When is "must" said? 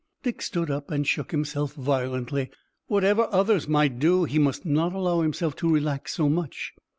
4.39-4.65